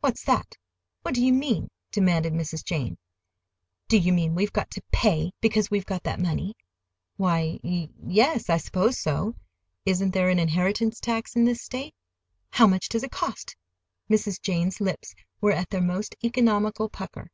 "What's 0.00 0.22
that? 0.24 0.58
What 1.00 1.14
do 1.14 1.24
you 1.24 1.32
mean?" 1.32 1.70
demanded 1.92 2.34
Mrs. 2.34 2.62
Jane. 2.62 2.98
"Do 3.88 3.96
you 3.96 4.12
mean 4.12 4.34
we've 4.34 4.52
got 4.52 4.70
to 4.72 4.82
pay 4.92 5.32
because 5.40 5.70
we've 5.70 5.86
got 5.86 6.02
that 6.02 6.20
money?" 6.20 6.54
"Why, 7.16 7.58
y 7.64 7.88
yes, 8.06 8.50
I 8.50 8.58
suppose 8.58 8.98
so. 8.98 9.34
Isn't 9.86 10.10
there 10.10 10.28
an 10.28 10.38
inheritance 10.38 11.00
tax 11.00 11.36
in 11.36 11.46
this 11.46 11.62
State?" 11.62 11.94
"How 12.50 12.66
much 12.66 12.90
does 12.90 13.02
it 13.02 13.12
cost?" 13.12 13.56
Mrs. 14.10 14.42
Jane's 14.42 14.78
lips 14.78 15.14
were 15.40 15.52
at 15.52 15.70
their 15.70 15.80
most 15.80 16.16
economical 16.22 16.90
pucker. 16.90 17.30